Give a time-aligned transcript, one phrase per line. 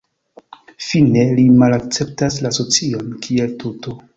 [0.85, 3.99] Fine, li malakceptas la socion kiel tuto.